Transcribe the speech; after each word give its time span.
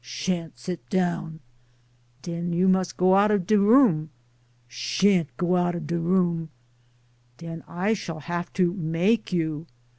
"Shan't 0.03 0.57
sit 0.57 0.89
down 0.89 1.25
1 1.25 1.39
""Den 2.23 2.53
you 2.53 2.67
must 2.67 2.97
go 2.97 3.13
out 3.13 3.29
of 3.29 3.45
de 3.45 3.59
room." 3.59 4.09
"Shan't 4.67 5.29
go 5.37 5.55
out 5.55 5.75
of 5.75 5.85
the 5.85 5.99
room." 5.99 6.49
"Den 7.37 7.63
I 7.67 7.93
shall 7.93 8.21
have 8.21 8.51
to 8.53 8.73
make 8.73 9.31
you." 9.31 9.67